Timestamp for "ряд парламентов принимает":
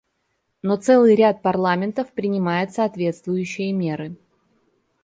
1.13-2.73